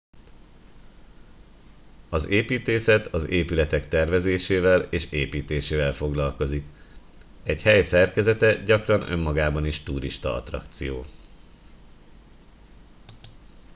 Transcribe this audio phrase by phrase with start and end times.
[2.09, 6.63] az építészet az épületek tervezésével és építésével foglalkozik
[7.43, 11.05] egy hely szerkezete gyakran önmagában is turistaattrakció